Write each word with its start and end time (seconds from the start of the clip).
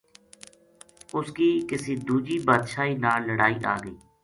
اس 1.15 1.27
کی 1.35 1.49
کسی 1.69 1.93
دو 2.07 2.15
جی 2.25 2.37
بادشاہی 2.47 2.93
ناڑ 3.03 3.19
لڑائی 3.27 3.57
آ 3.73 3.75
گئی 3.83 3.95